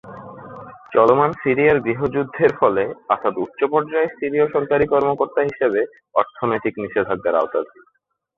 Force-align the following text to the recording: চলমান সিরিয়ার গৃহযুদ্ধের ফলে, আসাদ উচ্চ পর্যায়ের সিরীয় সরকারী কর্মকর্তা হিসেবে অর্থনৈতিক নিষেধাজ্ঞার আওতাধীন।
চলমান 0.91 1.31
সিরিয়ার 1.33 1.77
গৃহযুদ্ধের 1.79 2.51
ফলে, 2.59 2.83
আসাদ 3.09 3.33
উচ্চ 3.37 3.59
পর্যায়ের 3.63 4.13
সিরীয় 4.17 4.45
সরকারী 4.51 4.85
কর্মকর্তা 4.87 5.41
হিসেবে 5.41 5.81
অর্থনৈতিক 6.15 6.73
নিষেধাজ্ঞার 6.77 7.35
আওতাধীন। 7.35 7.81